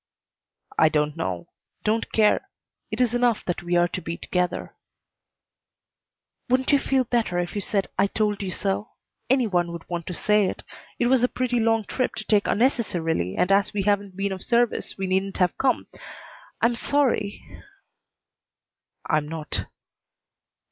[0.79, 1.49] "I don't know.
[1.83, 2.49] Don't care.
[2.89, 4.73] It is enough that we are to be together."
[6.49, 8.89] "Wouldn't you feel better if you said 'I told you so'?
[9.29, 10.63] Any one would want to say it.
[10.97, 14.41] It was a pretty long trip to take unnecessarily, and as we haven't been of
[14.41, 15.85] service we needn't have come.
[16.61, 17.43] I'm sorry"
[19.05, 19.67] "I'm not."